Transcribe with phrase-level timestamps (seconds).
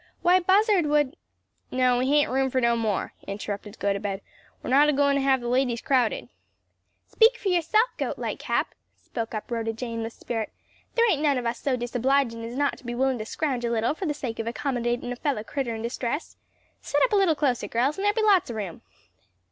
[0.23, 1.15] "Why, Buzzard would"
[1.71, 4.21] "No, we hain't room for no more?" interrupted Gotobed.
[4.63, 6.29] "We're not agoin' to have the ladies crowded."
[7.05, 8.65] "Speak fur yerself, Gote Lightcap,"
[8.97, 10.51] spoke up Rhoda Jane with spirit.
[10.95, 13.69] "There ain't none of us so disobligin' as not to be willin' to scrouge a
[13.69, 16.35] little for the sake of accommodatin' a fellow critter in distress.
[16.81, 18.81] Set up a little closer, girls, and there'll be lots o' room."